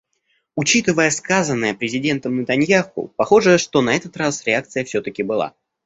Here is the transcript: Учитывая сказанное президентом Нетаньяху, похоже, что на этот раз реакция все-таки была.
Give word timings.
Учитывая 0.55 1.11
сказанное 1.11 1.75
президентом 1.75 2.39
Нетаньяху, 2.41 3.09
похоже, 3.17 3.59
что 3.59 3.83
на 3.83 3.95
этот 3.95 4.17
раз 4.17 4.43
реакция 4.47 4.83
все-таки 4.83 5.21
была. 5.21 5.53